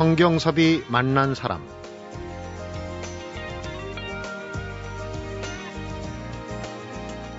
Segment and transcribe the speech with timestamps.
[0.00, 1.62] 성경섭이 만난 사람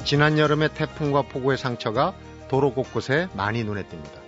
[0.03, 2.13] 지난 여름의 태풍과 폭우의 상처가
[2.49, 4.21] 도로 곳곳에 많이 눈에 띕니다.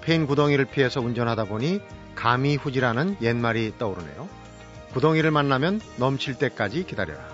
[0.00, 1.82] 패인 구덩이를 피해서 운전하다 보니
[2.14, 4.26] 감이후지라는 옛말이 떠오르네요.
[4.94, 7.28] 구덩이를 만나면 넘칠 때까지 기다려라.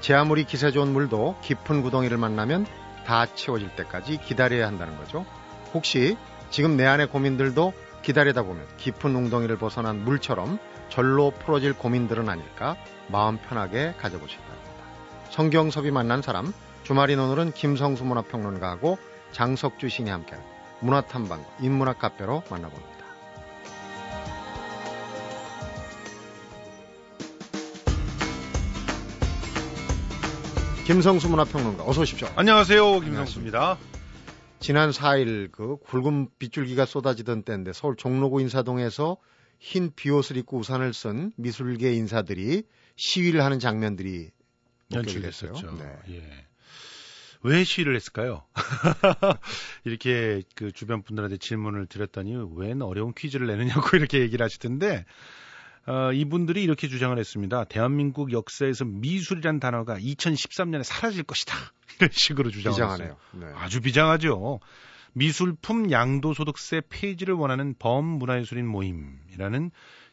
[0.00, 2.66] 제 아무리 기세 좋은 물도 깊은 구덩이를 만나면
[3.04, 5.26] 다 채워질 때까지 기다려야 한다는 거죠.
[5.74, 6.16] 혹시
[6.50, 7.72] 지금 내 안의 고민들도
[8.02, 12.76] 기다리다 보면 깊은 웅덩이를 벗어난 물처럼 절로 풀어질 고민들은 아닐까
[13.08, 14.72] 마음 편하게 가져보시기 바랍니다.
[15.30, 16.52] 성경섭이 만난 사람
[16.82, 18.98] 주말인 오늘은 김성수 문화평론가하고
[19.30, 20.44] 장석주 신이 함께한
[20.80, 22.92] 문화탐방 인문학 카페로 만나봅니다.
[30.84, 32.28] 김성수 문화평론가 어서 오십시오.
[32.34, 33.00] 안녕하세요.
[33.00, 33.78] 김성수입니다.
[34.62, 39.16] 지난 4일 그 굵은 빗줄기가 쏟아지던 때인데 서울 종로구 인사동에서
[39.58, 42.62] 흰 비옷을 입고 우산을 쓴 미술계 인사들이
[42.96, 44.30] 시위를 하는 장면들이
[44.92, 45.52] 연출됐어요.
[45.52, 45.98] 네.
[46.10, 46.46] 예.
[47.42, 48.44] 왜 시위를 했을까요?
[49.84, 55.04] 이렇게 그 주변 분들한테 질문을 드렸더니 웬 어려운 퀴즈를 내느냐고 이렇게 얘기를 하시던데
[55.86, 57.64] 어, 이분들이 이렇게 주장을 했습니다.
[57.64, 61.56] 대한민국 역사에서 미술이란 단어가 2013년에 사라질 것이다.
[61.98, 62.50] 이런 식으로.
[62.50, 63.16] 했어요.
[63.32, 63.46] 네.
[63.54, 64.60] 아주 비장하죠.
[65.14, 69.70] 미술품 양도소득세 폐지를 원하는 범문화예술인 모임이라는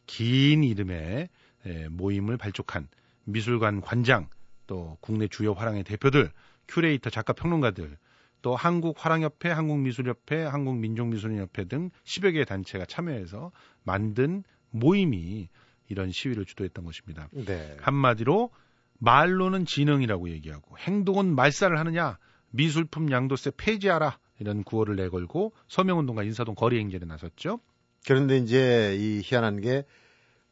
[0.07, 1.29] 긴 이름의
[1.65, 2.87] 예, 모임을 발족한
[3.25, 4.27] 미술관 관장,
[4.65, 6.31] 또 국내 주요 화랑의 대표들,
[6.67, 7.97] 큐레이터, 작가, 평론가들,
[8.41, 13.51] 또 한국화랑협회, 한국미술협회, 한국민족미술인협회 등 10여 개의 단체가 참여해서
[13.83, 15.49] 만든 모임이
[15.87, 17.27] 이런 시위를 주도했던 것입니다.
[17.31, 17.77] 네.
[17.81, 18.51] 한마디로
[18.99, 22.17] 말로는 진흥이라고 얘기하고 행동은 말살을 하느냐
[22.51, 27.59] 미술품 양도세 폐지하라 이런 구호를 내걸고 서명운동과 인사동 거리 행진에 나섰죠.
[28.05, 29.85] 그런데 이제 이 희한한 게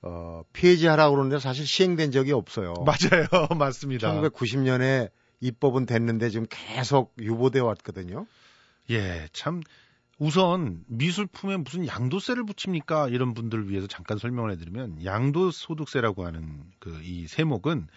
[0.02, 2.74] 어, 폐지하라고 그러는데 사실 시행된 적이 없어요.
[2.86, 3.28] 맞아요.
[3.58, 4.14] 맞습니다.
[4.14, 8.26] 1990년에 입법은 됐는데 지금 계속 유보돼 왔거든요.
[8.90, 9.62] 예, 참
[10.20, 13.10] 우선 미술품에 무슨 양도세를 붙입니까?
[13.10, 17.88] 이런 분들을 위해서 잠깐 설명을 해드리면 양도소득세라고 하는 그 이 세목은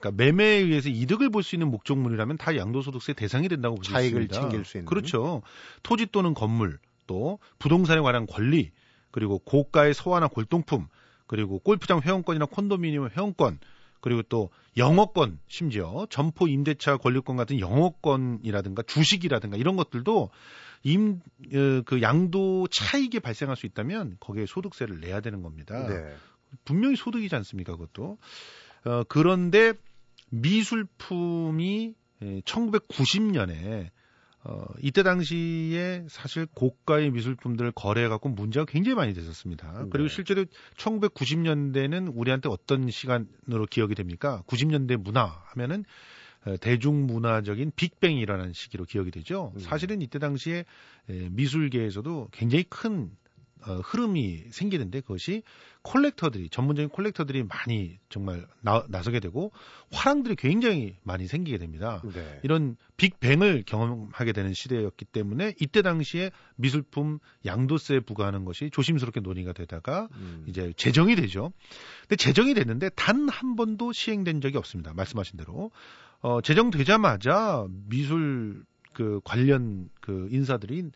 [0.00, 3.98] 그러니까 매매에 의해서 이득을 볼 수 있는 목적물이라면 다 양도소득세 대상이 된다고 있습니다.
[3.98, 4.86] 차익을 챙길 수 있는.
[4.86, 5.42] 그렇죠.
[5.82, 8.70] 토지 또는 건물, 또 부동산에 관한 권리,
[9.10, 10.86] 그리고 고가의 소화나 골동품,
[11.26, 13.58] 그리고 골프장 회원권이나 콘도미니엄 회원권,
[14.00, 20.30] 그리고 또 영어권, 심지어 점포 임대차 권리권 같은 영어권이라든가 주식이라든가 이런 것들도
[20.82, 21.20] 임,
[21.54, 25.86] 어, 그 양도 차익이 발생할 수 있다면 거기에 소득세를 내야 되는 겁니다.
[25.86, 26.14] 네.
[26.64, 28.18] 분명히 소득이지 않습니까, 그것도.
[28.84, 29.74] 어, 그런데
[30.30, 31.94] 미술품이
[32.44, 33.90] 1990년에
[34.44, 39.82] 어, 이때 당시에 사실 고가의 미술품들을 거래해갖고 문제가 굉장히 많이 됐었습니다.
[39.82, 39.88] 네.
[39.90, 40.44] 그리고 실제로
[40.76, 44.42] 1990년대는 우리한테 어떤 시간으로 기억이 됩니까?
[44.46, 45.84] 90년대 문화 하면은 어,
[46.60, 49.52] 대중문화적인 빅뱅이 일어난 시기로 기억이 되죠.
[49.54, 49.60] 음.
[49.60, 50.64] 사실은 이때 당시에
[51.06, 53.10] 미술계에서도 굉장히 큰
[53.66, 55.42] 어, 흐름이 생기는데 그것이
[55.82, 59.52] 콜렉터들이 전문적인 콜렉터들이 많이 정말 나, 서게 되고
[59.90, 62.00] 화랑들이 굉장히 많이 생기게 됩니다.
[62.14, 62.40] 네.
[62.44, 70.08] 이런 빅뱅을 경험하게 되는 시대였기 때문에 이때 당시에 미술품 양도세 부과하는 것이 조심스럽게 논의가 되다가
[70.12, 70.44] 음.
[70.46, 71.52] 이제 제정이 되죠.
[72.02, 74.92] 근데 제정이 됐는데 단 한 번도 시행된 적이 없습니다.
[74.94, 75.70] 말씀하신 대로
[76.20, 80.90] 어, 제정되자마자 미술 그 관련 그 인사들이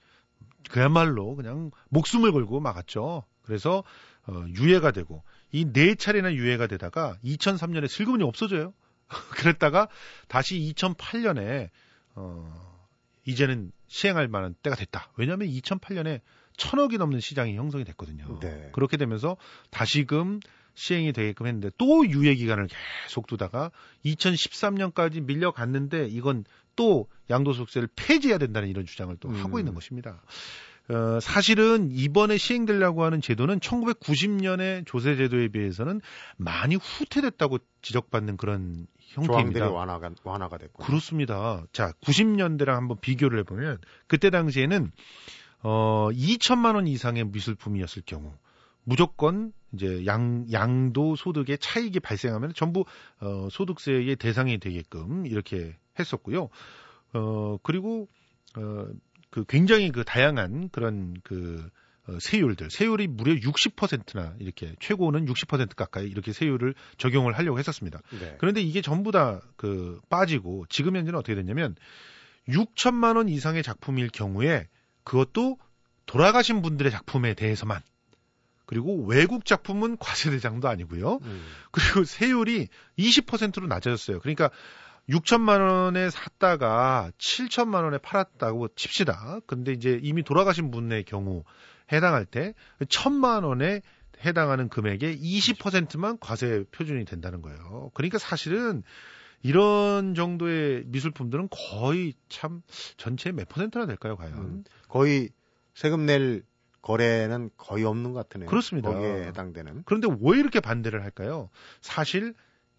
[0.71, 3.25] 그야말로 그냥 목숨을 걸고 막았죠.
[3.43, 3.85] 그래서
[4.27, 5.23] 어, 유예가 되고
[5.53, 8.73] 이 네 차례나 유예가 되다가 2003년에 슬그머니 없어져요.
[9.37, 9.89] 그랬다가
[10.29, 11.69] 다시 2008년에
[12.15, 12.81] 어,
[13.27, 15.13] 이제는 시행할 만한 때가 됐다.
[15.17, 16.21] 왜냐하면 2008년에
[16.57, 18.39] 천억이 넘는 시장이 형성이 됐거든요.
[18.41, 18.71] 네.
[18.73, 19.37] 그렇게 되면서
[19.71, 20.41] 다시금
[20.75, 22.69] 시행이 되게끔 했는데 또 유예 기간을
[23.07, 23.71] 계속 두다가
[24.05, 26.45] 2013년까지 밀려갔는데 이건
[26.77, 29.35] 또 양도소득세를 폐지해야 된다는 이런 주장을 또 음.
[29.37, 30.23] 하고 있는 것입니다.
[30.89, 36.01] 어, 사실은 이번에 시행되려고 하는 제도는 1990년의 조세 제도에 비해서는
[36.37, 39.71] 많이 후퇴됐다고 지적받는 그런 형태입니다.
[39.71, 40.83] 완화가 완화가 됐고.
[40.83, 41.65] 그렇습니다.
[41.73, 44.91] 자, 90년대랑 한번 비교를 해보면 그때 당시에는
[45.63, 48.33] 어 2천만 원 이상의 미술품이었을 경우
[48.83, 52.85] 무조건 이제 양 양도 소득의 차익이 발생하면 전부
[53.21, 56.49] 어 소득세의 대상이 되게끔 이렇게 했었고요.
[57.15, 58.09] 어 그리고
[58.57, 58.87] 어
[59.33, 61.69] 그 굉장히 그 다양한 그런 그
[62.07, 68.01] 어, 세율들, 세율이 무려 60%나 이렇게 최고는 60% 가까이 이렇게 세율을 적용을 하려고 했었습니다.
[68.21, 68.37] 네.
[68.39, 71.77] 그런데 이게 전부 다 그 빠지고 지금 현재는 어떻게 됐냐면
[72.49, 74.69] 6천만 원 이상의 작품일 경우에
[75.05, 75.59] 그것도
[76.07, 77.81] 돌아가신 분들의 작품에 대해서만
[78.73, 81.19] 그리고 외국 작품은 과세 대상도 아니고요.
[81.21, 81.45] 음.
[81.73, 84.19] 그리고 세율이 20%로 낮아졌어요.
[84.21, 84.49] 그러니까
[85.11, 89.41] 6천만 원에 샀다가 7천만 원에 팔았다고 칩시다.
[89.47, 91.45] 근데 이제 이미 돌아가신 분의 경우
[91.93, 93.83] 해당할 때 1천만 원에
[94.25, 97.91] 해당하는 금액의 20%만 과세 표준이 된다는 거예요.
[97.93, 98.83] 그러니까 사실은
[99.43, 102.63] 이런 정도의 미술품들은 거의 참
[102.97, 104.33] 전체의 몇 퍼센트나 될까요, 과연?
[104.33, 105.29] 음, 거의
[105.75, 106.43] 세금 낼
[106.83, 108.49] 거래는 거의 없는 것 같으네요.
[108.49, 108.91] 그렇습니다.
[108.91, 109.83] 거기에 해당되는.
[109.87, 111.49] 그런데 왜 이렇게 반대를 할까요?
[111.81, 112.35] 사실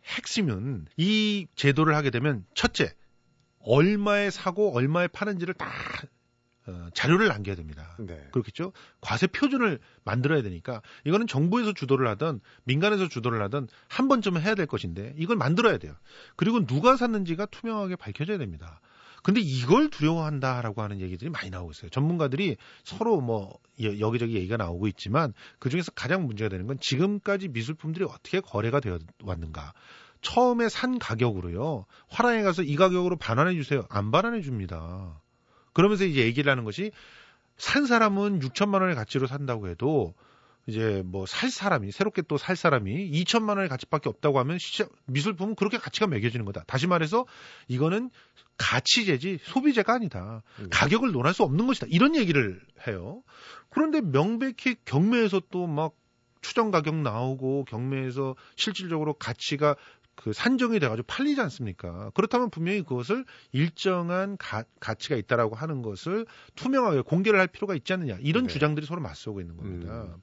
[0.06, 2.94] 핵심은 이 제도를 하게 되면 첫째,
[3.60, 5.68] 얼마에 사고 얼마에 파는지를 다
[6.66, 7.96] 어, 자료를 남겨야 됩니다.
[8.00, 8.28] 네.
[8.32, 8.72] 그렇겠죠?
[9.02, 14.66] 과세 표준을 만들어야 되니까 이거는 정부에서 주도를 하든 민간에서 주도를 하든 한 번쯤은 해야 될
[14.66, 15.94] 것인데 이걸 만들어야 돼요.
[16.36, 18.80] 그리고 누가 샀는지가 투명하게 밝혀져야 됩니다.
[19.24, 21.90] 근데 이걸 두려워한다라고 하는 얘기들이 많이 나오고 있어요.
[21.90, 28.06] 전문가들이 서로 뭐 여기저기 얘기가 나오고 있지만 그 중에서 가장 문제가 되는 건 지금까지 미술품들이
[28.06, 29.74] 어떻게 거래가 되어 왔는가.
[30.22, 31.86] 처음에 산 가격으로요.
[32.10, 33.86] 화랑에 가서 이 가격으로 반환해 주세요.
[33.90, 35.22] 안 반환해 줍니다.
[35.72, 36.92] 그러면서 이제 얘기를 하는 것이
[37.58, 40.14] 산 사람은 6천만 원의 가치로 산다고 해도
[40.66, 45.56] 이제 뭐 살 사람이 새롭게 또 살 사람이 2천만 원의 가치밖에 없다고 하면 시장, 미술품은
[45.56, 46.64] 그렇게 가치가 매겨지는 거다.
[46.68, 47.26] 다시 말해서
[47.68, 48.10] 이거는
[48.58, 50.44] 가치제지 소비재가 아니다.
[50.60, 50.68] 음.
[50.72, 51.88] 가격을 논할 수 없는 것이다.
[51.90, 53.24] 이런 얘기를 해요.
[53.70, 55.94] 그런데 명백히 경매에서 또 막
[56.42, 59.76] 추정 가격 나오고 경매에서 실질적으로 가치가
[60.16, 62.12] 그 산정이 돼가지고 팔리지 않습니까?
[62.14, 68.18] 그렇다면 분명히 그것을 일정한 가, 가치가 있다라고 하는 것을 투명하게 공개를 할 필요가 있지 않느냐
[68.22, 68.54] 이런 네.
[68.54, 70.04] 주장들이 서로 맞서고 있는 겁니다.
[70.04, 70.22] 음.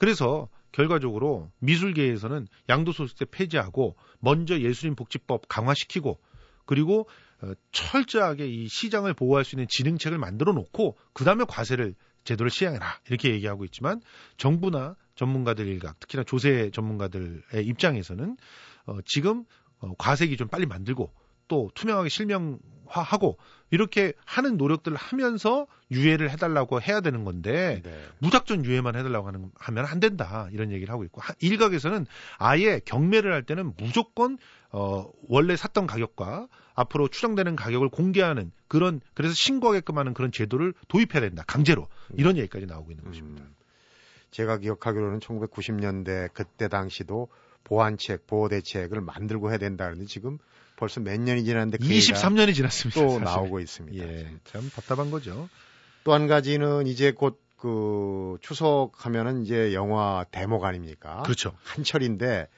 [0.00, 6.18] 그래서 결과적으로 미술계에서는 양도소득세 폐지하고 먼저 예술인 복지법 강화시키고
[6.64, 7.06] 그리고
[7.42, 11.94] 어, 철저하게 이 시장을 보호할 수 있는 진흥책을 만들어 놓고 그 다음에 과세를
[12.24, 12.86] 제도를 시행해라.
[13.08, 14.00] 이렇게 얘기하고 있지만
[14.38, 18.38] 정부나 전문가들 일각 특히나 조세 전문가들의 입장에서는
[18.86, 19.44] 어, 지금
[19.80, 21.12] 어, 과세 기준 빨리 만들고
[21.46, 22.58] 또 투명하게 실명
[22.90, 23.38] 화하고
[23.70, 28.04] 이렇게 하는 노력들을 하면서 유예를 해달라고 해야 되는 건데 네.
[28.18, 32.06] 무작정 유예만 해달라고 하는 하면 안 된다 이런 얘기를 하고 있고 일각에서는
[32.38, 34.38] 아예 경매를 할 때는 무조건
[34.72, 41.20] 어 원래 샀던 가격과 앞으로 추정되는 가격을 공개하는 그런 그래서 신고하게끔 하는 그런 제도를 도입해야
[41.20, 43.10] 된다 강제로 이런 얘기까지 나오고 있는 음.
[43.10, 43.44] 것입니다.
[44.30, 47.28] 제가 기억하기로는 1990년대 그때 당시도
[47.64, 50.38] 보완책, 보호 대책을 만들고 해야 된다 그러는데 지금
[50.80, 53.00] 벌써 몇 년이 지났는데 그 23년이 지났습니다.
[53.00, 53.24] 또 사실.
[53.24, 54.04] 나오고 있습니다.
[54.04, 55.48] 예, 참 답답한 거죠.
[56.02, 61.22] 또 한 가지는 이제 곧 그 추석 하면은 이제 영화 대목 아닙니까?
[61.24, 61.52] 그렇죠.
[61.62, 62.48] 한철인데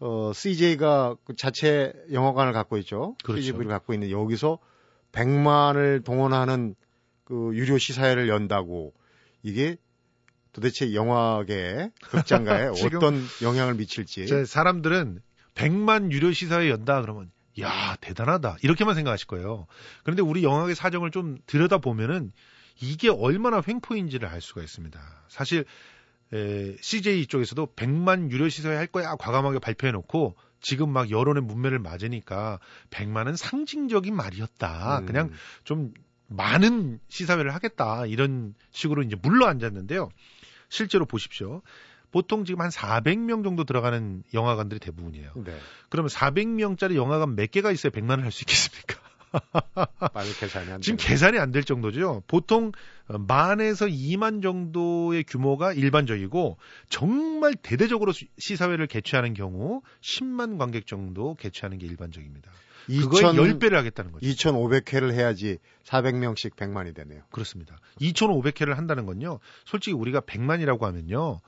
[0.00, 3.16] 어 CJ가 그 자체 영화관을 갖고 있죠.
[3.24, 3.40] 그렇죠.
[3.40, 4.58] CJ를 갖고 있는 여기서
[5.12, 6.74] 100만을 동원하는
[7.24, 8.92] 그 유료 시사회를 연다고
[9.42, 9.78] 이게
[10.52, 14.44] 도대체 영화계 극장가에 어떤 영향을 미칠지.
[14.44, 15.22] 사람들은
[15.54, 17.30] 100만 유료 시사회 연다 그러면
[17.60, 19.66] 야 대단하다 이렇게만 생각하실 거예요.
[20.02, 22.32] 그런데 우리 영화계 사정을 좀 들여다 보면은
[22.80, 25.00] 이게 얼마나 횡포인지를 알 수가 있습니다.
[25.28, 25.64] 사실
[26.32, 32.58] 에, CJ 쪽에서도 100만 유료 시사회 할 거야 과감하게 발표해놓고 지금 막 여론의 문매를 맞으니까
[32.90, 35.00] 100만은 상징적인 말이었다.
[35.00, 35.06] 음.
[35.06, 35.30] 그냥
[35.64, 35.92] 좀
[36.26, 40.10] 많은 시사회를 하겠다 이런 식으로 이제 물러 앉았는데요.
[40.68, 41.62] 실제로 보십시오.
[42.10, 45.32] 보통 지금 한 400명 정도 들어가는 영화관들이 대부분이에요.
[45.36, 45.56] 네.
[45.90, 48.96] 그러면 400명짜리 영화관 몇 개가 있어야 100만을 할 수 있겠습니까?
[50.40, 52.22] 계산이 안 지금 계산이 안 될 정도죠.
[52.26, 52.72] 보통
[53.08, 56.56] 만에서 2만 정도의 규모가 일반적이고
[56.88, 62.50] 정말 대대적으로 시사회를 개최하는 경우 10만 관객 정도 개최하는 게 일반적입니다.
[62.88, 64.26] 2천 10배를 하겠다는 거죠.
[64.26, 67.20] 2,500회를 해야지 400명씩 100만이 되네요.
[67.30, 67.76] 그렇습니다.
[68.00, 69.40] 2,500회를 한다는 건요.
[69.66, 71.40] 솔직히 우리가 100만이라고 하면요.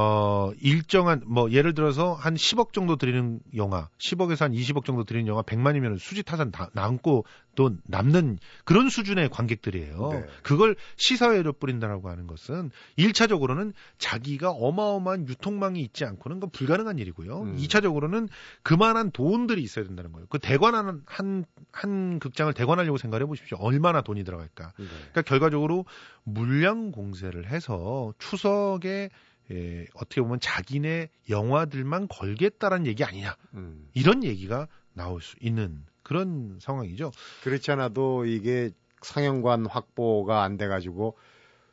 [0.00, 5.26] 어, 일정한, 뭐, 예를 들어서 한 10억 정도 드리는 영화, 10억에서 한 20억 정도 드리는
[5.26, 7.24] 영화 100만이면 수지 타산 다, 남고
[7.56, 10.10] 또 남는 그런 수준의 관객들이에요.
[10.12, 10.24] 네.
[10.44, 17.40] 그걸 시사회로 뿌린다라고 하는 것은 1차적으로는 자기가 어마어마한 유통망이 있지 않고는 그건 불가능한 일이고요.
[17.40, 17.56] 음.
[17.56, 18.28] 2차적으로는
[18.62, 20.28] 그만한 돈들이 있어야 된다는 거예요.
[20.30, 23.58] 그 대관하는 한, 한 극장을 대관하려고 생각해 보십시오.
[23.60, 24.72] 얼마나 돈이 들어갈까.
[24.78, 24.86] 네.
[24.86, 25.86] 그러니까 결과적으로
[26.22, 29.10] 물량 공세를 해서 추석에
[29.50, 33.36] 예, 어떻게 보면 자기네 영화들만 걸겠다라는 얘기 아니냐.
[33.54, 33.88] 음.
[33.94, 37.12] 이런 얘기가 나올 수 있는 그런 상황이죠.
[37.42, 38.70] 그렇지 않아도 이게
[39.02, 41.16] 상영관 확보가 안 돼가지고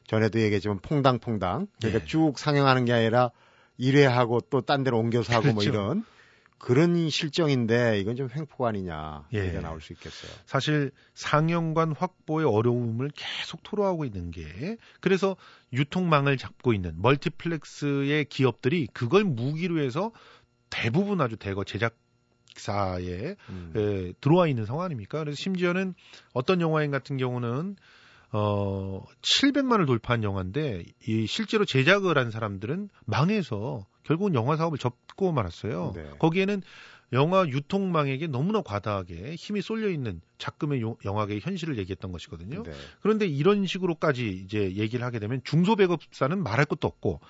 [0.07, 2.05] 전에도 얘기했지만 퐁당퐁당 그러니까 네.
[2.05, 3.31] 쭉 상영하는 게 아니라
[3.79, 5.71] 1회하고 또 딴 데로 옮겨서 하고 뭐 그렇죠.
[5.73, 6.05] 뭐 이런
[6.57, 9.39] 그런 실정인데 이건 좀 횡포 아니냐 예.
[9.39, 10.31] 얘기가 나올 수 있겠어요.
[10.45, 15.35] 사실 상영관 확보의 어려움을 계속 토로하고 있는 게 그래서
[15.73, 20.11] 유통망을 잡고 있는 멀티플렉스의 기업들이 그걸 무기로 해서
[20.69, 21.97] 대부분 아주 대거 제작
[22.55, 23.73] 사에 음.
[23.75, 25.19] 에, 들어와 있는 상황 아닙니까?
[25.19, 25.93] 그래서 심지어는
[26.33, 27.75] 어떤 영화인 같은 경우는
[28.31, 35.93] 어 700만을 돌파한 영화인데 이 실제로 제작을 한 사람들은 망해서 결국은 영화 사업을 접고 말았어요.
[35.95, 36.09] 네.
[36.19, 36.61] 거기에는
[37.13, 42.63] 영화 유통망에게 너무나 과다하게 힘이 쏠려 있는 작금의 요- 영화계의 현실을 얘기했던 것이거든요.
[42.63, 42.71] 네.
[43.01, 47.21] 그런데 이런 식으로까지 이제 얘기를 하게 되면 중소배급사는 말할 것도 없고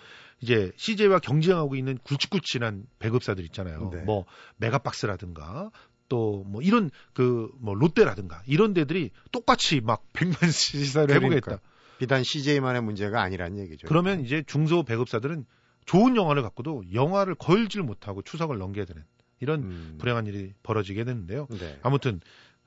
[0.42, 3.90] 이제 CJ와 경쟁하고 있는 굵직굵직한 배급사들 있잖아요.
[3.94, 4.02] 네.
[4.02, 4.26] 뭐
[4.58, 5.72] 메가박스라든가
[6.10, 11.42] 또 뭐 이런 그 뭐 롯데라든가 이런 데들이 똑같이 막 100만 시사를 해보겠다.
[11.42, 13.88] 그러니까 비단 CJ만의 문제가 아니란 얘기죠.
[13.88, 15.46] 그러면 이제 중소 배급사들은
[15.86, 19.04] 좋은 영화를 갖고도 영화를 걸질 못하고 추석을 넘겨야 되는
[19.40, 19.96] 이런 음.
[20.00, 21.48] 불행한 일이 벌어지게 되는데요.
[21.52, 21.80] 네.
[21.84, 22.20] 아무튼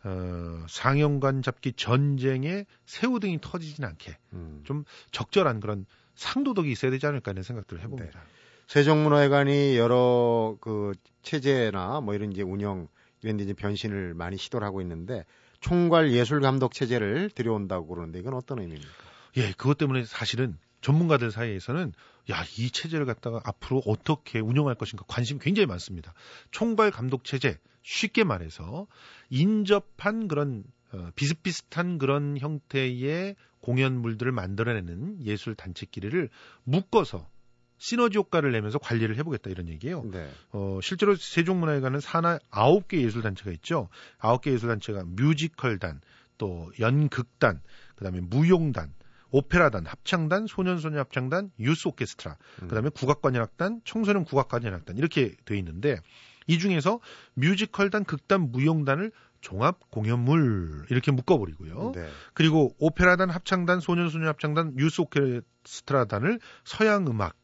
[0.05, 4.63] 어, 상영관 잡기 전쟁에 새우등이 터지진 않게 음.
[4.65, 8.23] 좀 적절한 그런 상도덕이 있어야 되지 않을까 하는 생각들을 해봅니다.
[8.69, 10.93] 세종문화회관이 여러 그
[11.23, 12.89] 체제나 뭐 이런 이제 운영
[13.21, 15.25] 데 이제 변신을 많이 시도를 하고 있는데
[15.61, 18.89] 총괄 예술 감독 체제를 들여온다고 그러는데 이건 어떤 의미입니까?
[19.37, 21.93] 예, 그것 때문에 사실은 전문가들 사이에서는
[22.31, 26.15] 야, 이 체제를 갖다가 앞으로 어떻게 운영할 것인가 관심이 굉장히 많습니다.
[26.51, 28.87] 총괄 감독 체제, 쉽게 말해서
[29.31, 36.31] 인접한 그런 어, 비슷비슷한 그런 형태의 공연물들을 만들어내는 예술 단체끼리를
[36.65, 37.29] 묶어서
[37.79, 40.05] 시너지 효과를 내면서 관리를 해보겠다 이런 얘기예요.
[40.11, 40.29] 네.
[40.51, 43.89] 어, 실제로 세종문화회관은 산하 9개 예술단체가 있죠.
[44.19, 46.01] 9개 예술단체가 뮤지컬단,
[46.37, 47.61] 또 연극단,
[47.97, 48.93] 그 다음에 무용단,
[49.31, 52.69] 오페라단, 합창단, 소년소녀 합창단, 유스 오케스트라, 음.
[52.69, 56.01] 그 다음에 국악관현악단, 청소년 국악관현악단 이렇게 돼 있는데
[56.47, 57.01] 이 중에서
[57.35, 61.93] 뮤지컬단, 극단, 무용단을 종합 공연물 이렇게 묶어버리고요.
[61.95, 62.09] 네.
[62.35, 67.37] 그리고 오페라단, 합창단, 소년소녀 합창단, 유스 오케스트라단을 서양 음악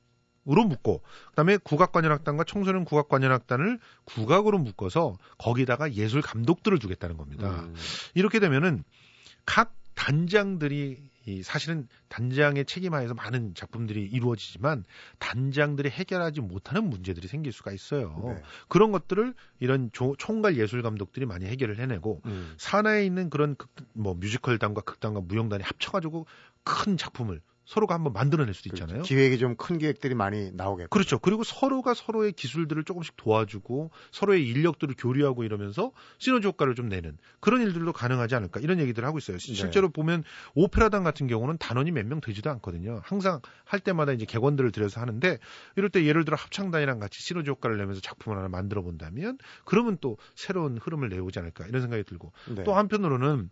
[0.49, 7.63] 으로 묶고 그다음에 국악관현악단과 청소년 국악관현악단을 국악으로 묶어서 거기다가 예술 감독들을 주겠다는 겁니다.
[7.63, 7.75] 음.
[8.15, 8.85] 이렇게 되면은
[9.47, 14.85] 각 단장들이 이 사실은 단장의 책임하에서 많은 작품들이 이루어지지만
[15.19, 18.21] 단장들이 해결하지 못하는 문제들이 생길 수가 있어요.
[18.27, 18.43] 네.
[18.69, 22.55] 그런 것들을 이런 조- 총괄 예술 감독들이 많이 해결을 해내고 음.
[22.59, 26.27] 산하에 있는 그런 극, 뭐 뮤지컬단과 극단과 무용단이 합쳐가지고
[26.63, 28.97] 큰 작품을 서로가 한번 만들어낼 수도 있잖아요.
[28.97, 29.09] 그렇죠.
[29.09, 30.89] 기획이 좀 큰 기획들이 많이 나오겠고.
[30.91, 31.19] 그렇죠.
[31.19, 37.63] 그리고 서로가 서로의 기술들을 조금씩 도와주고 서로의 인력들을 교류하고 이러면서 시너지 효과를 좀 내는 그런
[37.63, 39.39] 일들도 가능하지 않을까 이런 얘기들을 하고 있어요.
[39.39, 39.55] 시- 네.
[39.55, 43.01] 실제로 보면 오페라단 같은 경우는 단원이 몇 명 되지도 않거든요.
[43.05, 45.39] 항상 할 때마다 이제 객원들을 들여서 하는데
[45.77, 50.19] 이럴 때 예를 들어 합창단이랑 같이 시너지 효과를 내면서 작품을 하나 만들어 본다면 그러면 또
[50.35, 52.65] 새로운 흐름을 내오지 않을까 이런 생각이 들고 네.
[52.65, 53.49] 또 한편으로는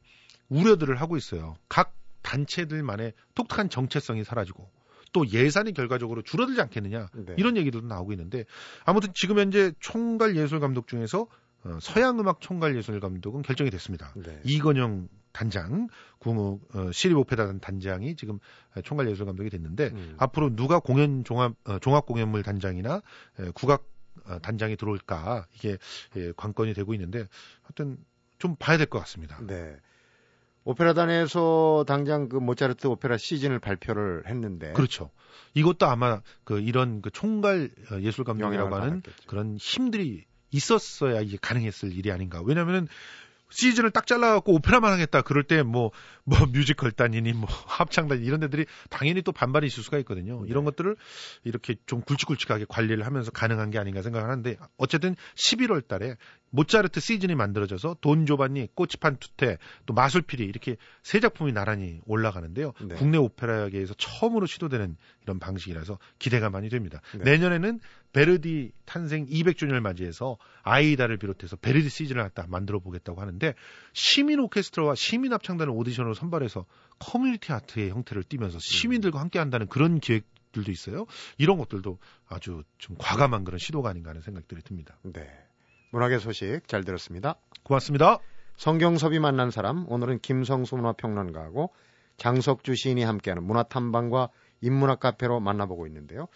[0.48, 1.56] 우려들을 하고 있어요.
[1.68, 4.68] 각 단체들만의 독특한 정체성이 사라지고
[5.12, 7.34] 또 예산이 결과적으로 줄어들지 않겠느냐 네.
[7.36, 8.44] 이런 얘기들도 나오고 있는데
[8.84, 11.26] 아무튼 지금 현재 총괄 예술 감독 중에서
[11.64, 14.12] 어, 서양 음악 총괄 예술 감독은 결정이 됐습니다.
[14.16, 14.40] 네.
[14.44, 15.88] 이건영 단장,
[16.18, 18.38] 구무 어, 시리오페라 단장이 지금
[18.84, 20.14] 총괄 예술 감독이 됐는데 음.
[20.18, 23.02] 앞으로 누가 공연 종합 어, 종합 공연물 단장이나
[23.38, 23.84] 에, 국악
[24.24, 25.78] 어, 단장이 들어올까 이게
[26.16, 27.26] 예, 관건이 되고 있는데
[27.62, 27.98] 하여튼
[28.38, 29.38] 좀 봐야 될 것 같습니다.
[29.46, 29.76] 네.
[30.64, 35.10] 오페라단에서 당장 그 모차르트 오페라 시즌을 발표를 했는데 그렇죠.
[35.54, 39.28] 이것도 아마 그 이런 그 총괄 어, 예술 감독이라고 하는 받았겠죠.
[39.28, 42.40] 그런 힘들이 있었어야 이게 가능했을 일이 아닌가.
[42.44, 42.86] 왜냐면은
[43.52, 45.22] 시즌을 딱 잘라갖고 오페라만 하겠다.
[45.22, 45.90] 그럴 때 뭐,
[46.24, 50.44] 뭐 뮤지컬단이니 뭐 합창단 이런 데들이 당연히 또 반발이 있을 수가 있거든요.
[50.46, 50.70] 이런 네.
[50.70, 50.96] 것들을
[51.44, 56.16] 이렇게 좀 굵직굵직하게 관리를 하면서 가능한 게 아닌가 생각하는데 어쨌든 11월 달에
[56.52, 62.74] 모차르트 시즌이 만들어져서 돈 조반니, 꽃이판 투테, 또 마술피리 이렇게 세 작품이 나란히 올라가는데요.
[62.82, 62.94] 네.
[62.94, 67.00] 국내 오페라계에서 처음으로 시도되는 이런 방식이라서 기대가 많이 됩니다.
[67.16, 67.24] 네.
[67.24, 67.80] 내년에는
[68.12, 73.54] 베르디 탄생 200주년을 맞이해서 아이다를 비롯해서 베르디 시즌을 갖다 만들어 보겠다고 하는데
[73.94, 76.66] 시민 오케스트라와 시민 합창단을 오디션으로 선발해서
[76.98, 81.06] community art의 형태를 띠면서 시민들과 함께 한다는 그런 기획 들도 있어요.
[81.38, 84.98] 이런 것들도 아주 좀 과감한 그런 시도가 아닌가 하는 생각들이 듭니다.
[85.02, 85.26] 네.
[85.92, 87.36] 문화계 소식 잘 들었습니다.
[87.62, 88.18] 고맙습니다.
[88.56, 91.70] 성경섭이 만난 사람 오늘은 김성수 문화평론가하고
[92.16, 94.30] 장석주 시인이 함께하는 문화탐방과
[94.62, 96.28] 인문학 카페로 만나보고 있는데요.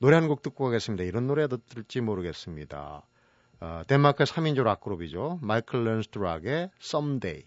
[0.00, 1.04] 노래 한 곡 듣고 가겠습니다.
[1.04, 3.02] 이런 노래도 들을지 모르겠습니다.
[3.60, 5.40] 어, 덴마크의 3인조 락그룹이죠.
[5.42, 7.44] 마이클 런스트락의 Someday.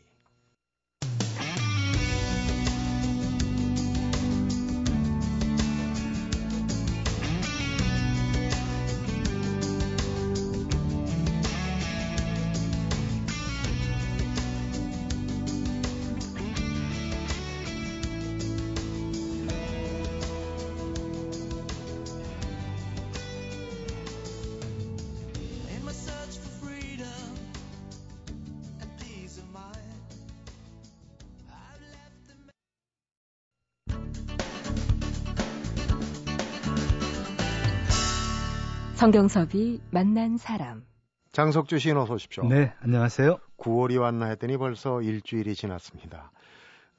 [39.02, 40.86] 성경섭이 만난 사람.
[41.32, 42.48] 장석주 씨 어서 오십시오.
[42.48, 43.40] 네, 안녕하세요.
[43.58, 46.32] 9월이 왔나 했더니 벌써 일주일이 지났습니다.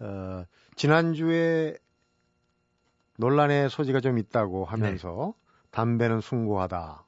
[0.01, 0.45] 어,
[0.75, 1.77] 지난주에
[3.19, 5.69] 논란의 소지가 좀 있다고 하면서 네.
[5.71, 7.05] 담배는 숭고하다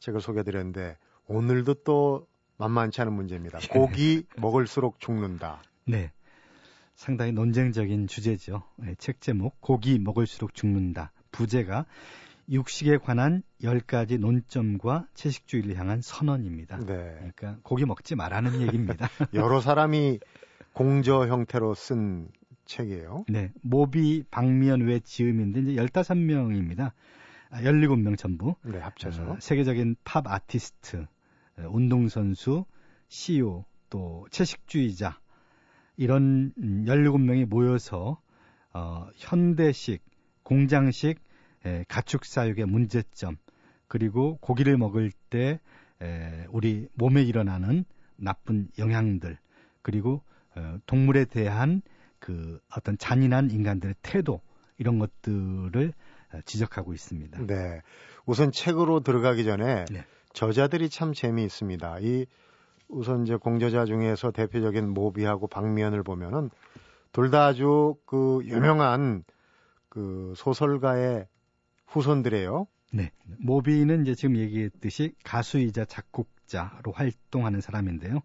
[0.00, 2.26] 책을 소개드렸는데 오늘도 또
[2.58, 3.58] 만만치 않은 문제입니다.
[3.70, 5.62] 고기 먹을수록 죽는다.
[5.86, 6.12] 네.
[6.94, 8.64] 상당히 논쟁적인 주제죠.
[8.76, 11.10] 네, 책 제목 고기 먹을수록 죽는다.
[11.32, 11.86] 부제가
[12.48, 16.78] 육식에 관한 10가지 논점과 채식주의를 향한 선언입니다.
[16.78, 16.84] 네.
[16.86, 19.08] 그러니까 고기 먹지 말라는 얘기입니다.
[19.34, 20.20] 여러 사람이
[20.72, 22.28] 공저 형태로 쓴
[22.66, 23.24] 책이에요.
[23.28, 23.52] 네.
[23.62, 26.92] 모비 박미연 외 지음인데 이제 15명입니다.
[27.50, 28.56] 17명 아, 전부.
[28.64, 29.22] 네, 합쳐서.
[29.22, 31.06] 어, 세계적인 팝 아티스트,
[31.58, 32.64] 운동선수,
[33.08, 35.18] CEO, 또 채식주의자
[35.96, 38.20] 이런 17명이 음, 모여서
[38.72, 40.02] 어, 현대식,
[40.42, 41.20] 공장식
[41.66, 43.36] 에, 가축 사육의 문제점
[43.88, 45.60] 그리고 고기를 먹을 때
[46.00, 47.84] 에, 우리 몸에 일어나는
[48.16, 49.38] 나쁜 영향들
[49.82, 50.22] 그리고
[50.54, 51.82] 어, 동물에 대한
[52.18, 54.40] 그 어떤 잔인한 인간들의 태도
[54.78, 55.92] 이런 것들을
[56.32, 57.46] 어, 지적하고 있습니다.
[57.46, 57.82] 네.
[58.24, 60.04] 우선 책으로 들어가기 전에 네.
[60.32, 61.98] 저자들이 참 재미있습니다.
[62.00, 62.26] 이
[62.88, 66.50] 우선 이제 공저자 중에서 대표적인 모비하고 박미연을 보면은
[67.12, 69.24] 둘 다 아주 그 유명한
[69.88, 71.26] 그 소설가의
[71.86, 72.66] 후손들이에요.
[72.92, 73.10] 네.
[73.38, 78.22] 모비는 이제 지금 얘기했듯이 가수이자 작곡자로 활동하는 사람인데요.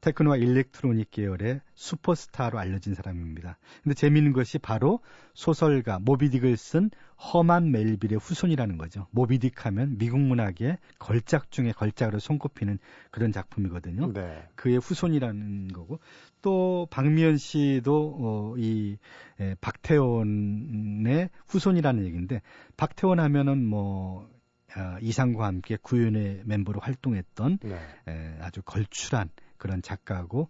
[0.00, 3.58] 테크노와 일렉트로닉 계열의 슈퍼스타로 알려진 사람입니다.
[3.82, 5.00] 근데 재미있는 것이 바로
[5.34, 6.90] 소설가 모비딕을 쓴
[7.32, 9.06] 허만 멜빌의 후손이라는 거죠.
[9.14, 12.78] 모비딕 하면 미국 문학의 걸작 중에 걸작으로 손꼽히는
[13.10, 14.12] 그런 작품이거든요.
[14.12, 14.46] 네.
[14.54, 15.98] 그의 후손이라는 거고
[16.46, 18.98] 또 박미연 씨도 어, 이
[19.40, 22.40] 에, 박태원의 후손이라는 얘기인데
[22.76, 24.30] 박태원 하면은 뭐
[24.76, 27.74] 어, 이상과 함께 구윤회 멤버로 활동했던 네.
[28.06, 30.48] 에, 아주 걸출한 그런 작가고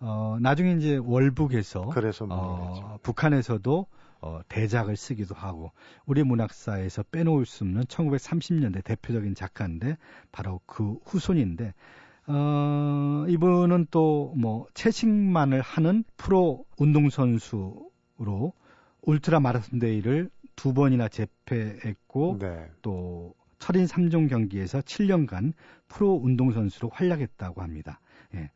[0.00, 1.90] 어 나중에 이제 월북에서
[2.30, 3.86] 어, 북한에서도
[4.22, 5.72] 어, 대작을 쓰기도 하고
[6.06, 9.98] 우리 문학사에서 빼놓을 수 없는 1930년대 대표적인 작가인데
[10.32, 11.74] 바로 그 후손인데
[12.26, 18.52] 어, 이분은 또 뭐 채식만을 하는 프로 운동선수로
[19.02, 22.68] 울트라 마라톤 데이를 두 번이나 제패했고 네.
[22.82, 25.52] 또 철인 3종 경기에서 7년간
[25.88, 28.00] 프로 운동선수로 활약했다고 합니다.
[28.34, 28.50] 예.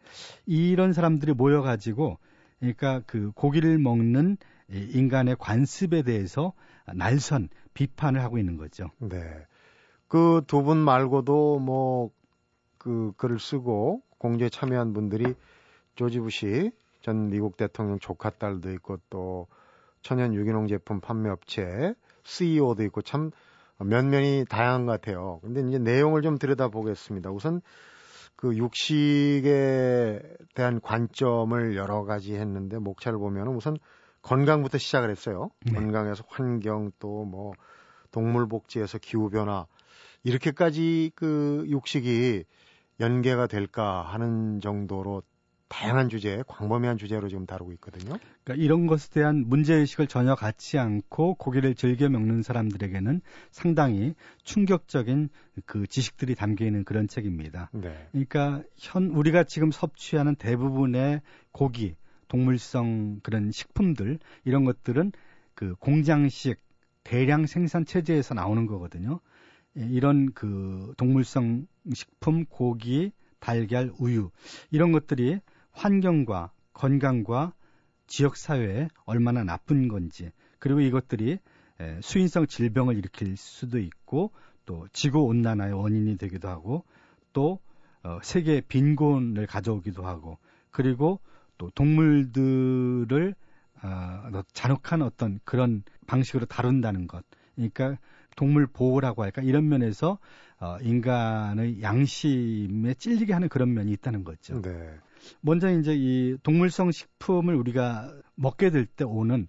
[0.47, 2.19] 이런 사람들이 모여가지고
[2.59, 4.37] 그러니까 그 고기를 먹는
[4.71, 6.53] 인간의 관습에 대해서
[6.95, 8.91] 날선 비판을 하고 있는 거죠.
[8.99, 9.19] 네.
[10.09, 12.11] 그 두 분 말고도 뭐
[12.79, 15.35] 그 글을 쓰고 공조에 참여한 분들이
[15.95, 16.71] 조지 부시
[17.03, 19.47] 전 미국 대통령 조카 딸도 있고 또
[20.03, 23.31] 천연 유기농 제품 판매 업체 CEO도 있고 참
[23.79, 25.41] 면면이 다양한 것 같아요.
[25.43, 27.31] 근데 이제 내용을 좀 들여다보겠습니다.
[27.31, 27.61] 우선
[28.37, 30.21] 그 육식에
[30.55, 33.77] 대한 관점을 여러 가지 했는데 목차를 보면 우선
[34.23, 35.51] 건강부터 시작을 했어요.
[35.65, 35.73] 네.
[35.73, 37.53] 건강에서 환경 또 뭐
[38.11, 39.67] 동물 복지에서 기후 변화
[40.25, 42.45] 이렇게까지 그 육식이
[43.01, 45.23] 연계가 될까 하는 정도로
[45.69, 48.19] 다양한 주제, 광범위한 주제로 지금 다루고 있거든요.
[48.43, 55.29] 그러니까 이런 것에 대한 문제의식을 전혀 갖지 않고 고기를 즐겨 먹는 사람들에게는 상당히 충격적인
[55.67, 57.71] 그 지식들이 담겨 있는 그런 책입니다.
[57.73, 58.09] 네.
[58.13, 61.21] 그러니까 현, 우리가 지금 섭취하는 대부분의
[61.53, 61.97] 고기,
[62.29, 65.13] 동물성 그런 식품들, 이런 것들은
[65.55, 66.59] 그 공장식
[67.05, 69.21] 대량 생산 체제에서 나오는 거거든요.
[69.79, 74.31] 예, 이런 그 동물성 식품, 고기, 달걀, 우유,
[74.71, 75.41] 이런 것들이
[75.73, 77.53] 환경과 건강과
[78.07, 81.39] 지역 사회에 얼마나 나쁜 건지 그리고 이것들이
[82.01, 84.33] 수인성 질병을 일으킬 수도 있고
[84.65, 86.85] 또 지구 온난화의 원인이 되기도 하고
[87.33, 87.61] 또
[88.03, 90.39] 어, 세계 빈곤을 가져오기도 하고
[90.71, 91.21] 그리고
[91.57, 93.35] 또 동물들을
[93.83, 97.25] 어, 잔혹한 어떤 그런 방식으로 다룬다는 것.
[97.59, 97.99] 그러니까
[98.37, 100.19] 동물 보호라고 할까 이런 면에서
[100.61, 104.63] 어, 인간의 양심에 찔리게 하는 그런 면이 있다는 거죠.
[104.63, 104.95] 네.
[105.41, 109.49] 먼저 이제 이 동물성 식품을 우리가 먹게 될 때 오는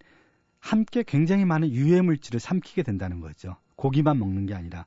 [0.59, 3.55] 함께 굉장히 많은 유해 물질을 삼키게 된다는 거죠.
[3.75, 4.85] 고기만 먹는 게 아니라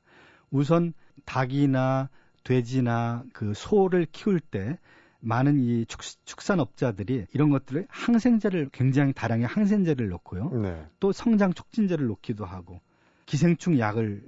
[0.51, 0.93] 우선
[1.25, 2.09] 닭이나
[2.43, 4.77] 돼지나 그 소를 키울 때
[5.19, 10.49] 많은 이 축, 산업자들이 이런 것들을 항생제를 굉장히 다량의 항생제를 넣고요.
[10.61, 10.85] 네.
[10.99, 12.81] 또 성장 촉진제를 넣기도 하고
[13.25, 14.23] 기생충 약을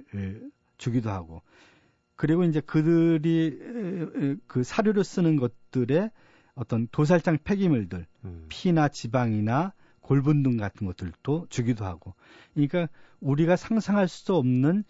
[0.78, 1.42] 주기도 하고
[2.16, 6.10] 그리고 이제 그들이 그 사료로 쓰는 것들에
[6.54, 8.46] 어떤 도살장 폐기물들, 음.
[8.48, 12.14] 피나 지방이나 골분 등 같은 것들도 주기도 하고.
[12.54, 12.88] 그러니까
[13.20, 14.84] 우리가 상상할 수 없는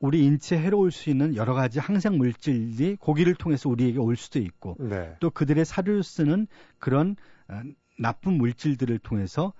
[0.00, 4.76] 우리 인체에 해로울 수 있는 여러 가지 항생 물질이 고기를 통해서 우리에게 올 수도 있고
[4.80, 5.14] 네.
[5.20, 6.48] 또 그들의 사료를 쓰는
[6.80, 7.14] 그런
[7.46, 7.62] 어,
[8.00, 9.52] 나쁜 물질들을 통해서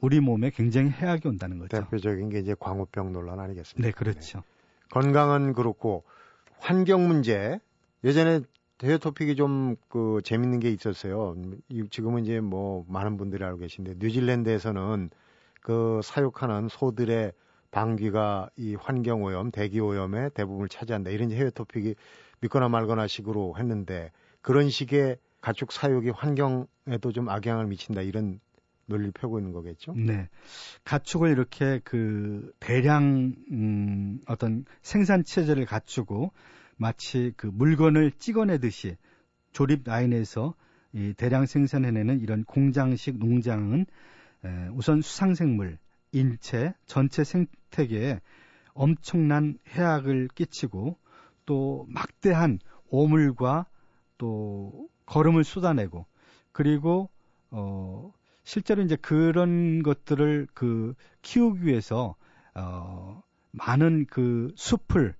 [0.00, 1.80] 우리 몸에 굉장히 해악이 온다는 거죠.
[1.80, 3.86] 대표적인 게 이제 광우병 논란 아니겠습니까?
[3.86, 4.38] 네, 그렇죠.
[4.38, 4.44] 네.
[4.90, 6.04] 건강은 그렇고
[6.58, 7.58] 환경 문제
[8.04, 8.40] 예전에
[8.78, 11.36] 대회 토픽이 좀 그 재밌는 게 있었어요.
[11.90, 15.10] 지금은 이제 뭐 많은 분들이 알고 계신데 뉴질랜드에서는
[15.62, 17.32] 그 사육하는 소들의
[17.70, 21.10] 방귀가 이 환경 오염, 대기 오염의 대부분을 차지한다.
[21.10, 21.94] 이런 해외 토픽이
[22.40, 28.02] 믿거나 말거나 식으로 했는데 그런 식의 가축 사육이 환경에도 좀 악영향을 미친다.
[28.02, 28.38] 이런
[28.86, 29.94] 논리를 펴고 있는 거겠죠?
[29.94, 30.28] 네.
[30.84, 36.32] 가축을 이렇게 그 대량 음 어떤 생산 체제를 갖추고
[36.76, 38.96] 마치 그 물건을 찍어내듯이
[39.52, 40.54] 조립 라인에서
[40.92, 43.86] 이 대량 생산해내는 이런 공장식 농장은
[44.44, 45.78] 에, 우선 수상생물,
[46.12, 48.20] 인체, 전체 생태계에
[48.72, 50.96] 엄청난 해악을 끼치고
[51.46, 53.66] 또 막대한 오물과
[54.18, 56.06] 또 거름을 쏟아내고
[56.52, 57.08] 그리고
[57.50, 58.12] 어
[58.46, 62.14] 실제로 이제 그런 것들을 그 키우기 위해서
[62.54, 65.16] 어 많은 그 숲을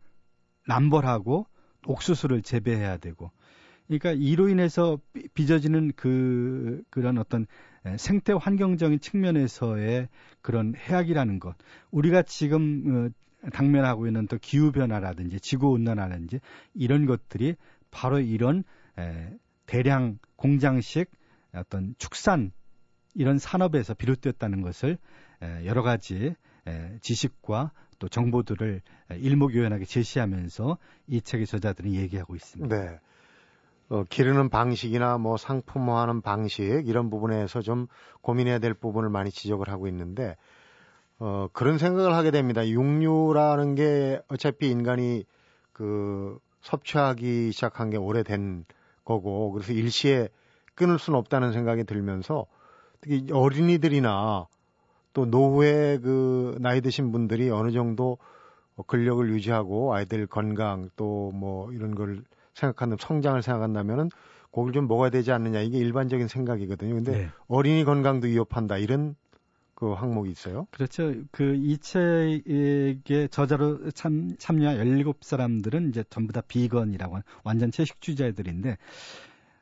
[0.68, 1.48] 남벌하고
[1.86, 3.32] 옥수수를 재배해야 되고.
[3.88, 5.00] 그러니까 이로 인해서
[5.34, 7.46] 빚어지는 그 그런 어떤
[7.98, 10.08] 생태 환경적인 측면에서의
[10.40, 11.56] 그런 해악이라는 것.
[11.90, 13.10] 우리가 지금
[13.42, 16.38] 어, 당면하고 있는 또 기후 변화라든지 지구 온난화라든지
[16.74, 17.56] 이런 것들이
[17.90, 18.62] 바로 이런
[19.66, 21.10] 대량 공장식
[21.52, 22.52] 어떤 축산
[23.16, 24.98] 이런 산업에서 비롯되었다는 것을
[25.64, 26.34] 여러 가지
[27.00, 32.76] 지식과 또 정보들을 일목요연하게 제시하면서 이 책의 저자들은 얘기하고 있습니다.
[32.76, 33.00] 네.
[33.88, 37.86] 어, 기르는 방식이나 뭐 상품화하는 방식 이런 부분에서 좀
[38.20, 40.36] 고민해야 될 부분을 많이 지적을 하고 있는데
[41.18, 42.66] 어, 그런 생각을 하게 됩니다.
[42.66, 45.24] 육류라는 게 어차피 인간이
[45.72, 48.64] 그 섭취하기 시작한 게 오래된
[49.04, 50.28] 거고 그래서 일시에
[50.74, 52.46] 끊을 수는 없다는 생각이 들면서
[53.06, 54.46] 특히 어린이들이나
[55.12, 58.18] 또 노후에 그 나이 드신 분들이 어느 정도
[58.86, 62.22] 근력을 유지하고 아이들 건강 또 뭐 이런 걸
[62.54, 64.10] 생각한다면 성장을 생각한다면은
[64.50, 66.94] 고기를 좀 먹어야 되지 않느냐 이게 일반적인 생각이거든요.
[66.94, 67.28] 근데 네.
[67.46, 69.14] 어린이 건강도 위협한다 이런
[69.74, 70.66] 그 항목이 있어요.
[70.70, 71.12] 그렇죠.
[71.30, 78.78] 그 이 책의 저자로 참, 참여한 17 사람들은 이제 전부 다 비건이라고 하는 완전 채식주의자들인데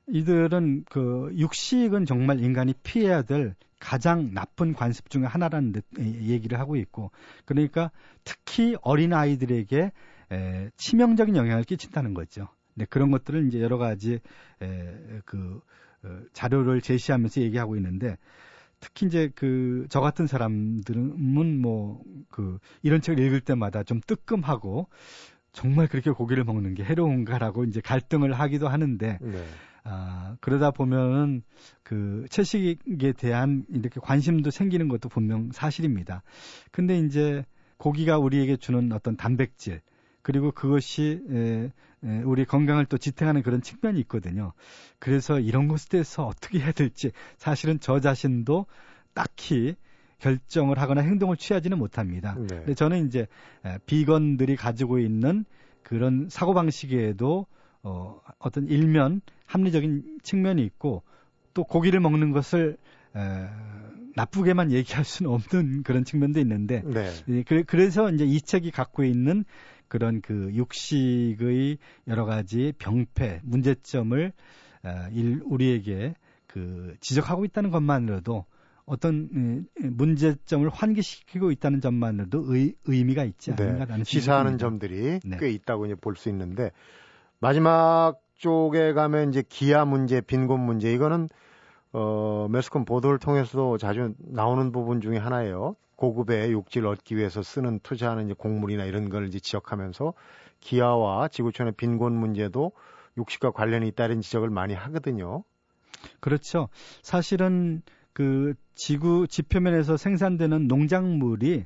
[0.08, 6.76] 이들은 그 육식은 정말 인간이 피해야 될 가장 나쁜 관습 중에 하나라는 듯 얘기를 하고
[6.76, 7.10] 있고
[7.44, 7.90] 그러니까
[8.24, 9.92] 특히 어린 아이들에게
[10.32, 12.48] 에, 치명적인 영향을 끼친다는 거죠.
[12.74, 14.20] 네, 그런 것들을 이제 여러 가지
[14.62, 15.60] 에, 그
[16.02, 18.16] 어, 자료를 제시하면서 얘기하고 있는데
[18.80, 22.02] 특히 이제 그 저 같은 사람들은 뭐
[22.34, 24.88] 그 이런 책을 읽을 때마다 좀 뜨끔하고
[25.52, 29.44] 정말 그렇게 고기를 먹는 게 해로운가라고 이제 갈등을 하기도 하는데 네.
[29.84, 31.42] 아, 그러다 보면은
[31.82, 36.22] 그 채식에 대한 이렇게 관심도 생기는 것도 분명 사실입니다.
[36.72, 37.44] 근데 이제
[37.76, 39.80] 고기가 우리에게 주는 어떤 단백질
[40.22, 41.70] 그리고 그것이 에,
[42.02, 44.54] 에, 우리 건강을 또 지탱하는 그런 측면이 있거든요.
[44.98, 48.64] 그래서 이런 것에 대해서 어떻게 해야 될지 사실은 저 자신도
[49.12, 49.76] 딱히
[50.18, 52.34] 결정을 하거나 행동을 취하지는 못합니다.
[52.38, 52.46] 네.
[52.46, 53.26] 근데 저는 이제
[53.66, 55.44] 에, 비건들이 가지고 있는
[55.82, 57.46] 그런 사고 방식에도
[57.82, 61.02] 어, 어떤 일면 합리적인 측면이 있고
[61.52, 62.76] 또 고기를 먹는 것을
[63.16, 63.20] 에,
[64.16, 67.42] 나쁘게만 얘기할 수는 없는 그런 측면도 있는데 네.
[67.44, 69.44] 그, 그래 서 이제 이 책이 갖고 있는
[69.88, 71.78] 그런 그 육식의
[72.08, 74.32] 여러 가지 병폐 문제점을
[74.84, 76.14] 에, 일, 우리에게
[76.46, 78.44] 그 지적하고 있다는 것만으로도
[78.86, 83.62] 어떤 문제점을 환기시키고 있다는 점만으로도 의, 의미가 있지 네.
[83.62, 84.04] 않는가라는 네.
[84.04, 85.36] 시사하는 점들이 네.
[85.40, 86.70] 꽤 있다고 이제 볼 수 있는데
[87.40, 91.28] 마지막 쪽에 가면 이제 기아 문제, 빈곤 문제 이거는
[91.92, 95.76] 어 매스컴 보도를 통해서도 자주 나오는 부분 중에 하나예요.
[95.96, 100.14] 고급의 육지를 얻기 위해서 쓰는 투자하는 이제 곡물이나 이런 걸 이제 지적하면서
[100.60, 102.72] 기아와 지구촌의 빈곤 문제도
[103.16, 105.44] 육식과 관련이 있다는 지적을 많이 하거든요.
[106.20, 106.68] 그렇죠.
[107.02, 111.64] 사실은 그 지구 지표면에서 생산되는 농작물이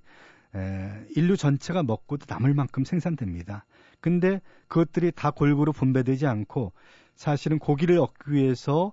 [0.55, 3.65] 에, 인류 전체가 먹고도 남을 만큼 생산됩니다.
[4.01, 6.73] 근데 그것들이 다 골고루 분배되지 않고
[7.15, 8.93] 사실은 고기를 얻기 위해서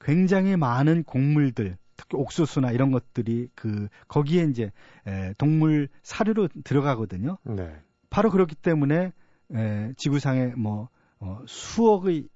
[0.00, 4.70] 굉장히 많은 곡물들 특히 옥수수나 이런 것들이 그 거기에 이제
[5.06, 7.38] 에, 동물 사료로 들어가거든요.
[7.44, 7.74] 네.
[8.10, 9.12] 바로 그렇기 때문에
[9.54, 10.88] 에, 지구상에 뭐
[11.18, 12.28] 어, 수억의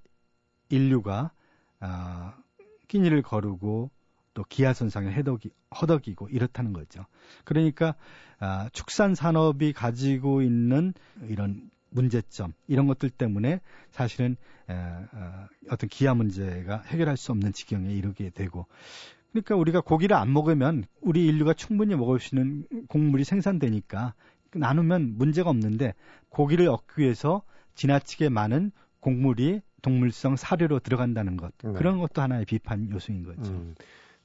[0.71, 1.33] 인류가
[1.81, 2.35] 아,
[2.89, 3.91] 끼니를 거르고
[4.35, 7.05] 또 기아 손상을 해덕이, 허덕이고 이렇다는 거죠.
[7.45, 7.95] 그러니까
[8.39, 10.95] 아, 축산 산업이 가지고 있는
[11.29, 14.37] 이런 문제점 이런 것들 때문에 사실은
[14.69, 18.67] 에, 어, 어떤 기아 문제가 해결할 수 없는 지경에 이르게 되고
[19.33, 24.15] 그러니까 우리가 고기를 안 먹으면 우리 인류가 충분히 먹을 수 있는 곡물이 생산되니까
[24.53, 25.95] 나누면 문제가 없는데
[26.29, 27.43] 고기를 얻기 위해서
[27.75, 31.73] 지나치게 많은 곡물이 동물성 사료로 들어간다는 것 네.
[31.73, 33.51] 그런 것도 하나의 비판 요소인 거죠.
[33.53, 33.75] 음.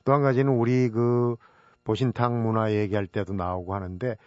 [0.03, 1.35] 또한 가지는 우리 그
[1.83, 4.17] 보신탕 문화 얘기할 때도 나오고 하는데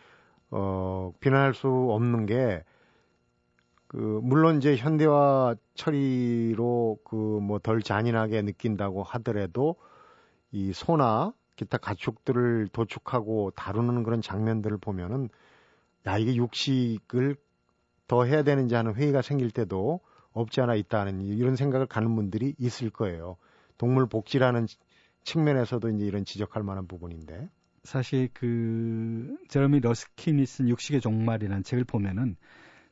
[0.51, 2.62] 어 비난할 수 없는 게
[3.88, 9.77] 그 물론 이제 현대화 처리로 그 뭐 덜 잔인하게 느낀다고 하더라도
[10.53, 15.29] 이 소나 기타 가축들을 도축하고 다루는 그런 장면들을 보면은
[16.07, 17.37] 야 이게 육식을
[18.07, 20.01] 더 해야 되는지 하는 회의가 생길 때도
[20.33, 23.37] 없지 않아 있다는 이런 생각을 가는 분들이 있을 거예요.
[23.77, 24.66] 동물 복지라는
[25.24, 27.48] 측면에서도 이제 이런 지적할 만한 부분인데.
[27.85, 32.37] 사실 그 제러미 러스킨이 쓴 육식의 종말이라는 책을 보면은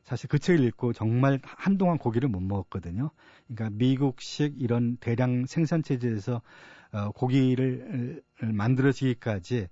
[0.07, 3.11] 사실 그 책을 읽고 정말 한동안 고기를 못 먹었거든요.
[3.45, 6.41] 그러니까 미국식 이런 대량 생산 체제에서
[6.93, 9.67] 어, 고기를 만들어지기까지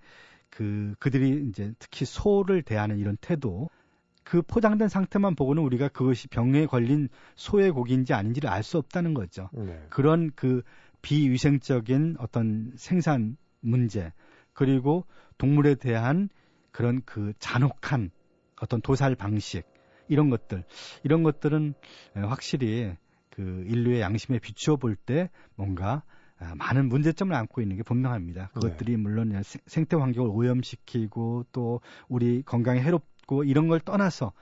[0.50, 3.70] 그 그들이 이제 특히 소를 대하는 이런 태도
[4.26, 9.50] 그 포장된 상태만 보고는 우리가 그것이 병에 걸린 소의 고기인지 아닌지를 알 수 없다는 거죠.
[9.54, 9.86] 네.
[9.90, 10.64] 그런 그
[11.02, 14.12] 비위생적인 어떤 생산 문제
[14.52, 15.06] 그리고
[15.38, 16.28] 동물에 대한
[16.72, 18.12] 그런 그 잔혹한
[18.60, 19.64] 어떤 도살 방식
[20.08, 20.64] 이런 것들
[21.04, 21.74] 이런 것들은
[22.14, 22.96] 확실히
[23.30, 26.04] 그 인류의 양심에 비추어 볼 때 뭔가
[26.38, 28.50] 아, 많은 문제점을 안고 있는 게 분명합니다.
[28.54, 28.98] 그것들이 네.
[28.98, 34.34] 물론 생태 환경을 오염시키고 또 우리 건강에 해롭고 이런 걸 떠나서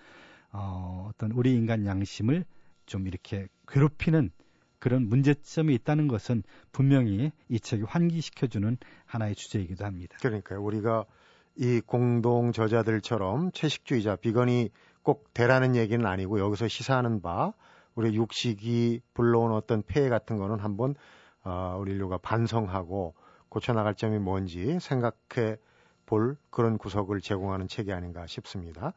[0.52, 2.46] 어, 어떤 우리 인간 양심을
[2.86, 4.32] 좀 이렇게 괴롭히는
[4.80, 10.18] 그런 문제점이 있다는 것은 분명히 이 책이 환기시켜주는 하나의 주제이기도 합니다.
[10.22, 11.06] 그러니까 우리가
[11.56, 14.72] 이 공동 저자들처럼 채식주의자, 비건이
[15.04, 17.54] 꼭 되라는 얘기는 아니고 여기서 시사하는 바
[17.96, 20.96] 우리 육식이 불러온 어떤 폐해 같은 거는 한번
[21.44, 23.14] 어, 우리 인류가 반성하고
[23.50, 25.58] 고쳐나갈 점이 뭔지 생각해
[26.06, 28.94] 볼 그런 구석을 제공하는 책이 아닌가 싶습니다.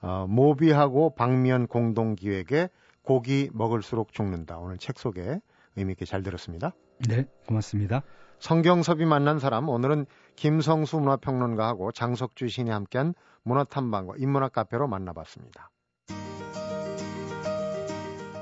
[0.00, 2.68] 어, 모비하고 박미연 공동 기획의
[3.02, 4.58] 고기 먹을수록 죽는다.
[4.58, 5.40] 오늘 책 소개
[5.76, 6.72] 의미 있게 잘 들었습니다.
[7.08, 8.02] 네, 고맙습니다.
[8.38, 15.70] 성경섭이 만난 사람 오늘은 김성수 문화평론가하고 장석주 신이 함께한 문화탐방과 인문학 카페로 만나봤습니다.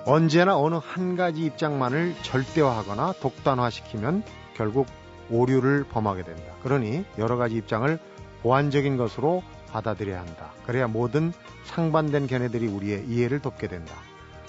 [0.05, 4.87] 언제나 어느 한 가지 입장만을 절대화하거나 독단화시키면 결국
[5.31, 6.55] 오류를 범하게 된다.
[6.63, 7.99] 그러니 여러 가지 입장을
[8.43, 10.51] 보완적인 것으로 받아들여야 한다.
[10.67, 11.33] 그래야 모든
[11.65, 13.95] 상반된 견해들이 우리의 이해를 돕게 된다.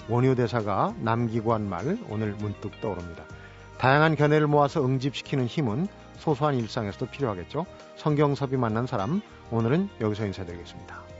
[0.08, 3.24] 원효 대사가 남기고 한 말 오늘 문득 떠오릅니다.
[3.78, 5.86] 다양한 견해를 모아서 응집시키는 힘은
[6.18, 7.64] 소소한 일상에서도 필요하겠죠.
[7.96, 11.13] 성경섭이 만난 사람 오늘은 여기서 인사드리겠습니다.